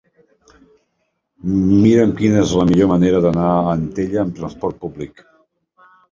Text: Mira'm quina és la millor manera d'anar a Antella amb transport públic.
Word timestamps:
Mira'm 1.81 2.13
quina 2.21 2.39
és 2.45 2.53
la 2.59 2.65
millor 2.69 2.89
manera 2.91 3.19
d'anar 3.25 3.49
a 3.57 3.75
Antella 3.75 4.23
amb 4.23 4.33
transport 4.39 4.81
públic. 4.87 5.23